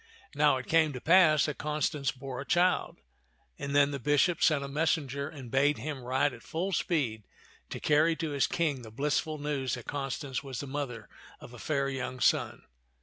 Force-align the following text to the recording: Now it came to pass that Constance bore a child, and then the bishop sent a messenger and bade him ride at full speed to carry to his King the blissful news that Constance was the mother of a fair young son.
Now 0.33 0.57
it 0.57 0.65
came 0.65 0.93
to 0.93 0.99
pass 0.99 1.45
that 1.45 1.59
Constance 1.59 2.11
bore 2.11 2.41
a 2.41 2.43
child, 2.43 2.97
and 3.59 3.75
then 3.75 3.91
the 3.91 3.99
bishop 3.99 4.41
sent 4.41 4.63
a 4.63 4.67
messenger 4.67 5.29
and 5.29 5.51
bade 5.51 5.77
him 5.77 6.01
ride 6.01 6.33
at 6.33 6.41
full 6.41 6.71
speed 6.71 7.21
to 7.69 7.79
carry 7.79 8.15
to 8.15 8.31
his 8.31 8.47
King 8.47 8.81
the 8.81 8.89
blissful 8.89 9.37
news 9.37 9.75
that 9.75 9.85
Constance 9.85 10.43
was 10.43 10.59
the 10.59 10.65
mother 10.65 11.07
of 11.39 11.53
a 11.53 11.59
fair 11.59 11.87
young 11.87 12.19
son. 12.19 12.63